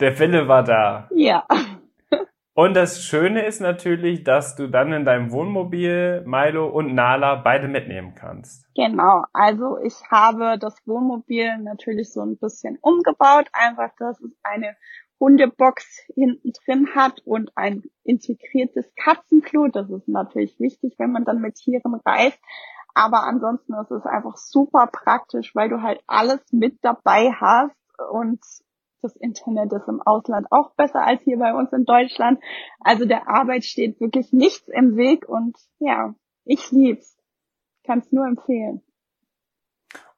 [0.00, 1.08] Der Wille war da.
[1.14, 1.46] Ja.
[2.56, 7.66] Und das Schöne ist natürlich, dass du dann in deinem Wohnmobil Milo und Nala beide
[7.66, 8.64] mitnehmen kannst.
[8.76, 14.76] Genau, also ich habe das Wohnmobil natürlich so ein bisschen umgebaut, einfach, dass es eine
[15.18, 19.66] Hundebox hinten drin hat und ein integriertes Katzenklo.
[19.68, 22.38] Das ist natürlich wichtig, wenn man dann mit Tieren reist.
[22.94, 27.74] Aber ansonsten ist es einfach super praktisch, weil du halt alles mit dabei hast
[28.10, 28.40] und
[29.04, 32.42] das Internet ist im Ausland auch besser als hier bei uns in Deutschland.
[32.80, 36.14] Also der Arbeit steht wirklich nichts im Weg und ja,
[36.44, 37.16] ich lieb's.
[37.86, 38.82] Kann es nur empfehlen.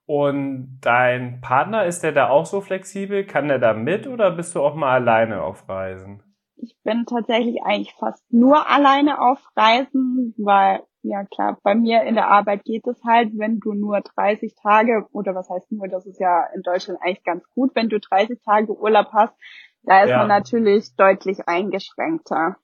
[0.07, 3.27] Und dein Partner, ist der da auch so flexibel?
[3.27, 6.22] Kann der da mit oder bist du auch mal alleine auf Reisen?
[6.55, 12.14] Ich bin tatsächlich eigentlich fast nur alleine auf Reisen, weil ja klar, bei mir in
[12.14, 16.07] der Arbeit geht es halt, wenn du nur 30 Tage, oder was heißt nur, das
[16.07, 19.35] ist ja in Deutschland eigentlich ganz gut, wenn du 30 Tage Urlaub hast,
[19.83, 20.19] da ist ja.
[20.19, 22.57] man natürlich deutlich eingeschränkter.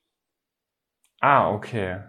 [1.21, 2.01] Ah, okay.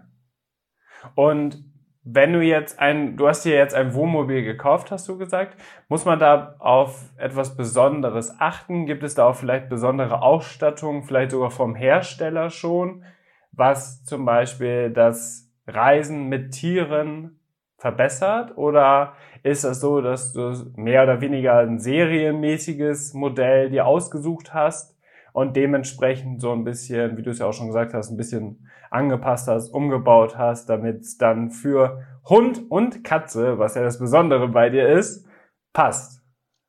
[1.15, 1.63] Und
[2.03, 6.05] wenn du jetzt ein, du hast dir jetzt ein Wohnmobil gekauft, hast du gesagt, muss
[6.05, 8.85] man da auf etwas Besonderes achten?
[8.85, 13.03] Gibt es da auch vielleicht besondere Ausstattung, vielleicht sogar vom Hersteller schon,
[13.51, 17.39] was zum Beispiel das Reisen mit Tieren
[17.77, 18.57] verbessert?
[18.57, 24.97] Oder ist das so, dass du mehr oder weniger ein serienmäßiges Modell dir ausgesucht hast
[25.33, 28.69] und dementsprechend so ein bisschen, wie du es ja auch schon gesagt hast, ein bisschen
[28.89, 34.47] angepasst hast, umgebaut hast, damit es dann für Hund und Katze, was ja das Besondere
[34.47, 35.27] bei dir ist,
[35.73, 36.21] passt?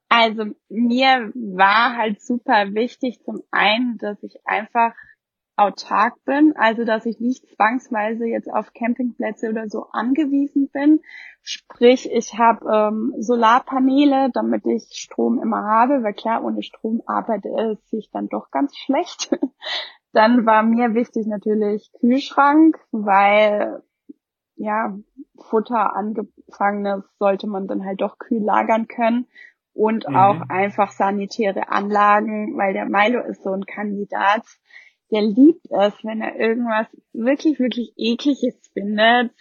[0.09, 4.95] Also mir war halt super wichtig zum einen, dass ich einfach
[5.57, 11.01] autark bin, also dass ich nicht zwangsweise jetzt auf Campingplätze oder so angewiesen bin.
[11.43, 17.79] Sprich, ich habe ähm, Solarpaneele, damit ich Strom immer habe, weil klar, ohne Strom arbeite
[17.91, 19.31] ich dann doch ganz schlecht.
[20.13, 23.83] dann war mir wichtig natürlich Kühlschrank, weil
[24.57, 24.97] ja,
[25.39, 29.27] Futter angefangenes sollte man dann halt doch kühl lagern können
[29.75, 30.17] und mhm.
[30.17, 34.43] auch einfach sanitäre Anlagen, weil der Milo ist so ein Kandidat,
[35.11, 39.33] der liebt es, wenn er irgendwas wirklich, wirklich ekliges findet,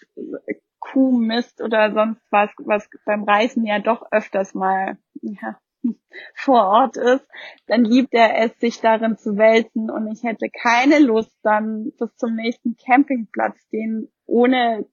[0.80, 5.58] Kuhmist oder sonst was, was beim Reisen ja doch öfters mal ja,
[6.36, 7.28] vor Ort ist,
[7.68, 12.16] dann liebt er es, sich darin zu wälzen und ich hätte keine Lust, dann bis
[12.16, 14.86] zum nächsten Campingplatz den ohne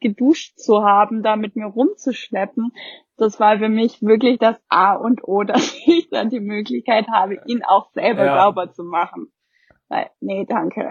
[0.00, 2.72] geduscht zu haben, da mit mir rumzuschleppen.
[3.16, 7.40] Das war für mich wirklich das A und O, dass ich dann die Möglichkeit habe,
[7.46, 8.42] ihn auch selber ja.
[8.42, 9.32] sauber zu machen.
[10.20, 10.90] Nee, danke.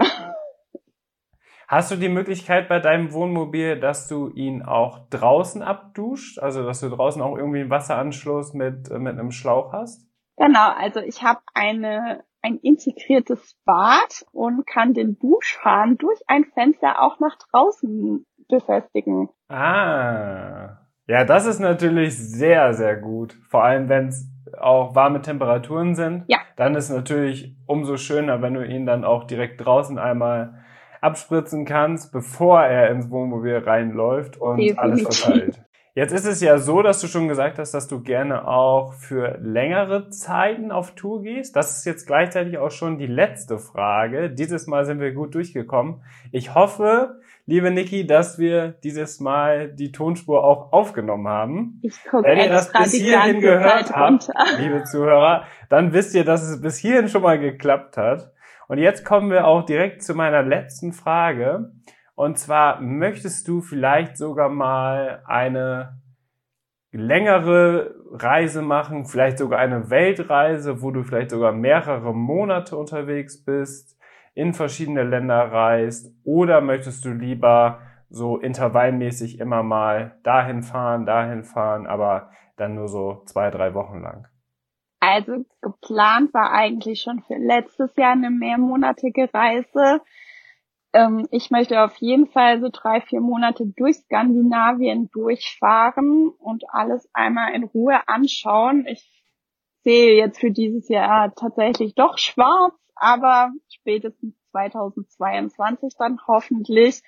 [1.68, 6.38] Hast du die Möglichkeit bei deinem Wohnmobil, dass du ihn auch draußen abduscht?
[6.40, 10.08] Also, dass du draußen auch irgendwie einen Wasseranschluss mit, äh, mit einem Schlauch hast?
[10.38, 17.02] Genau, also ich habe eine ein integriertes Bad und kann den Duschhahn durch ein Fenster
[17.02, 19.30] auch nach draußen befestigen.
[19.48, 23.38] Ah, ja, das ist natürlich sehr, sehr gut.
[23.50, 26.26] Vor allem, wenn es auch warme Temperaturen sind.
[26.28, 26.40] Ja.
[26.56, 30.64] Dann ist natürlich umso schöner, wenn du ihn dann auch direkt draußen einmal
[31.02, 34.80] abspritzen kannst, bevor er ins Wohnmobil reinläuft und Definitiv.
[34.80, 35.62] alles verteilt.
[35.96, 39.38] Jetzt ist es ja so, dass du schon gesagt hast, dass du gerne auch für
[39.40, 41.56] längere Zeiten auf Tour gehst.
[41.56, 44.32] Das ist jetzt gleichzeitig auch schon die letzte Frage.
[44.32, 46.02] Dieses Mal sind wir gut durchgekommen.
[46.32, 51.80] Ich hoffe, liebe Niki, dass wir dieses Mal die Tonspur auch aufgenommen haben.
[51.82, 54.30] Ich gucke Wenn ihr das bis hierhin gehört habt,
[54.60, 58.32] liebe Zuhörer, dann wisst ihr, dass es bis hierhin schon mal geklappt hat.
[58.68, 61.72] Und jetzt kommen wir auch direkt zu meiner letzten Frage.
[62.16, 66.00] Und zwar möchtest du vielleicht sogar mal eine
[66.92, 73.98] längere Reise machen, vielleicht sogar eine Weltreise, wo du vielleicht sogar mehrere Monate unterwegs bist
[74.34, 81.44] in verschiedene Länder reist oder möchtest du lieber so intervallmäßig immer mal dahin fahren, dahin
[81.44, 84.28] fahren, aber dann nur so zwei, drei Wochen lang?
[85.00, 90.02] Also geplant war eigentlich schon für letztes Jahr eine mehrmonatige Reise.
[90.94, 97.10] Ähm, ich möchte auf jeden Fall so drei, vier Monate durch Skandinavien durchfahren und alles
[97.14, 98.86] einmal in Ruhe anschauen.
[98.88, 99.04] Ich
[99.84, 107.02] sehe jetzt für dieses Jahr tatsächlich doch schwarz, aber spätestens 2022 dann hoffentlich.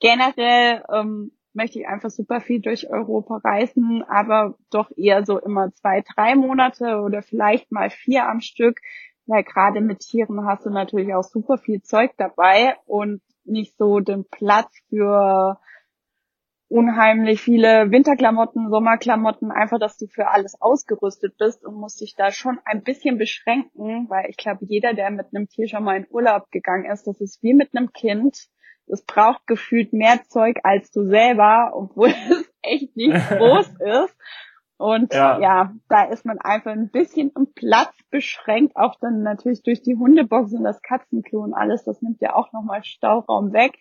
[0.00, 5.72] Generell ähm, möchte ich einfach super viel durch Europa reisen, aber doch eher so immer
[5.72, 8.80] zwei, drei Monate oder vielleicht mal vier am Stück,
[9.26, 14.00] weil gerade mit Tieren hast du natürlich auch super viel Zeug dabei und nicht so
[14.00, 15.58] den Platz für
[16.72, 22.32] unheimlich viele Winterklamotten, Sommerklamotten, einfach, dass du für alles ausgerüstet bist und musst dich da
[22.32, 26.06] schon ein bisschen beschränken, weil ich glaube, jeder, der mit einem Tier schon mal in
[26.10, 28.48] Urlaub gegangen ist, das ist wie mit einem Kind.
[28.86, 34.16] Es braucht gefühlt mehr Zeug als du selber, obwohl es echt nicht groß ist.
[34.78, 35.38] Und ja.
[35.38, 35.72] ja.
[35.88, 40.52] da ist man einfach ein bisschen im Platz beschränkt, auch dann natürlich durch die Hundebox
[40.54, 43.78] und das Katzenklo und alles, das nimmt ja auch nochmal Stauraum weg.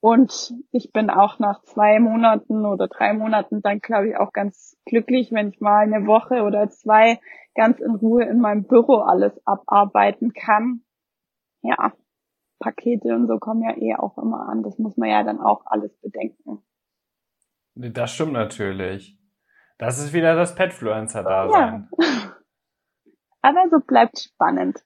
[0.00, 4.76] Und ich bin auch nach zwei Monaten oder drei Monaten dann, glaube ich, auch ganz
[4.84, 7.20] glücklich, wenn ich mal eine Woche oder zwei
[7.54, 10.82] ganz in Ruhe in meinem Büro alles abarbeiten kann.
[11.62, 11.92] Ja,
[12.60, 14.62] Pakete und so kommen ja eh auch immer an.
[14.62, 16.62] Das muss man ja dann auch alles bedenken.
[17.74, 19.18] Das stimmt natürlich.
[19.78, 21.88] Das ist wieder das Petfluencer-Dasein.
[21.98, 22.06] Ja.
[23.42, 24.84] Aber so bleibt spannend.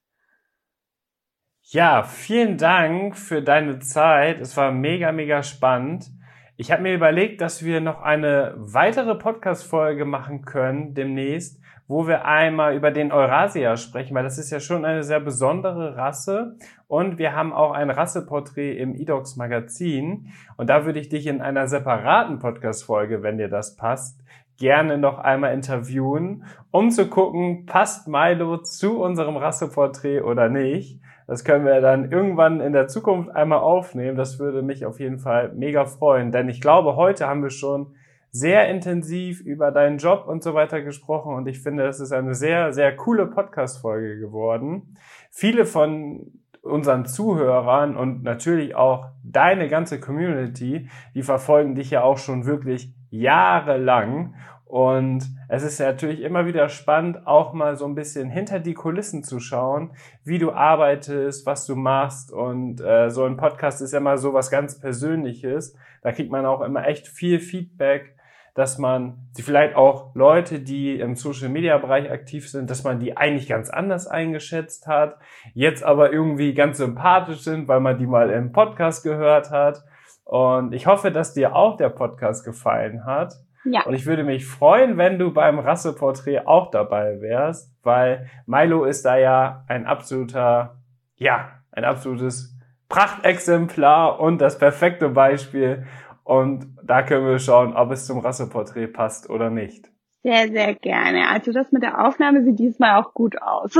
[1.71, 4.41] Ja, vielen Dank für deine Zeit.
[4.41, 6.11] Es war mega, mega spannend.
[6.57, 12.25] Ich habe mir überlegt, dass wir noch eine weitere Podcast-Folge machen können demnächst, wo wir
[12.25, 16.57] einmal über den Eurasia sprechen, weil das ist ja schon eine sehr besondere Rasse
[16.89, 21.41] und wir haben auch ein Rasseporträt im eDocs Magazin und da würde ich dich in
[21.41, 24.21] einer separaten Podcast-Folge, wenn dir das passt,
[24.59, 31.01] gerne noch einmal interviewen, um zu gucken, passt Milo zu unserem Rasseporträt oder nicht.
[31.27, 34.17] Das können wir dann irgendwann in der Zukunft einmal aufnehmen.
[34.17, 37.95] Das würde mich auf jeden Fall mega freuen, denn ich glaube, heute haben wir schon
[38.31, 42.35] sehr intensiv über deinen Job und so weiter gesprochen und ich finde, das ist eine
[42.35, 44.95] sehr, sehr coole Podcast-Folge geworden.
[45.31, 52.19] Viele von unseren Zuhörern und natürlich auch deine ganze Community, die verfolgen dich ja auch
[52.19, 54.35] schon wirklich jahrelang
[54.73, 59.23] und es ist natürlich immer wieder spannend, auch mal so ein bisschen hinter die Kulissen
[59.23, 59.93] zu schauen,
[60.25, 62.33] wie du arbeitest, was du machst.
[62.33, 65.77] Und äh, so ein Podcast ist ja immer so was ganz Persönliches.
[66.01, 68.17] Da kriegt man auch immer echt viel Feedback,
[68.55, 72.99] dass man die vielleicht auch Leute, die im Social Media Bereich aktiv sind, dass man
[72.99, 75.19] die eigentlich ganz anders eingeschätzt hat,
[75.53, 79.85] jetzt aber irgendwie ganz sympathisch sind, weil man die mal im Podcast gehört hat.
[80.25, 83.35] Und ich hoffe, dass dir auch der Podcast gefallen hat.
[83.65, 83.85] Ja.
[83.85, 89.05] Und ich würde mich freuen, wenn du beim Rasseporträt auch dabei wärst, weil Milo ist
[89.05, 90.83] da ja ein absoluter,
[91.17, 92.57] ja, ein absolutes
[92.89, 95.87] Prachtexemplar und das perfekte Beispiel.
[96.25, 99.91] Und da können wir schauen, ob es zum Rasseporträt passt oder nicht.
[100.23, 101.29] Sehr, sehr gerne.
[101.29, 103.73] Also das mit der Aufnahme sieht diesmal auch gut aus.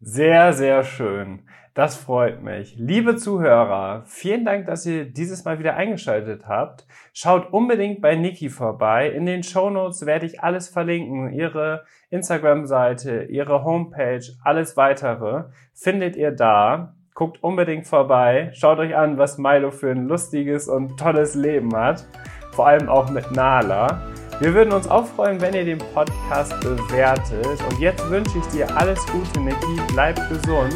[0.00, 1.48] Sehr, sehr schön.
[1.74, 2.74] Das freut mich.
[2.76, 6.86] Liebe Zuhörer, vielen Dank, dass ihr dieses Mal wieder eingeschaltet habt.
[7.14, 9.08] Schaut unbedingt bei Niki vorbei.
[9.08, 11.32] In den Show Notes werde ich alles verlinken.
[11.32, 16.94] Ihre Instagram-Seite, ihre Homepage, alles weitere findet ihr da.
[17.14, 18.50] Guckt unbedingt vorbei.
[18.52, 22.06] Schaut euch an, was Milo für ein lustiges und tolles Leben hat.
[22.50, 24.02] Vor allem auch mit Nala.
[24.40, 27.46] Wir würden uns auch freuen, wenn ihr den Podcast bewertet.
[27.70, 29.80] Und jetzt wünsche ich dir alles Gute, Niki.
[29.94, 30.74] Bleib gesund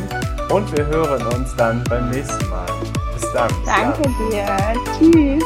[0.51, 2.67] und wir hören uns dann beim nächsten Mal.
[3.15, 3.51] Bis dann.
[3.65, 4.47] Danke dir.
[4.99, 5.45] Tschüss.